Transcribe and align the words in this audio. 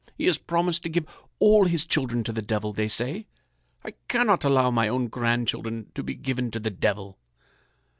He 0.17 0.25
has 0.25 0.39
promised 0.39 0.81
to 0.81 0.89
give 0.89 1.05
all 1.37 1.65
his 1.65 1.85
children 1.85 2.23
to 2.23 2.31
the 2.33 2.41
Devil, 2.41 2.73
they 2.73 2.87
say. 2.87 3.27
I 3.85 3.91
cannot 4.07 4.43
allow 4.43 4.71
my 4.71 4.87
own 4.87 5.09
grandchildren 5.09 5.91
to 5.93 6.01
be 6.01 6.15
given 6.15 6.49
to 6.49 6.59
the 6.59 6.71
Devil." 6.71 7.19